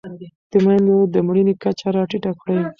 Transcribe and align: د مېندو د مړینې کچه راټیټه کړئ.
د 0.51 0.53
مېندو 0.65 0.97
د 1.13 1.15
مړینې 1.27 1.53
کچه 1.63 1.87
راټیټه 1.95 2.31
کړئ. 2.39 2.59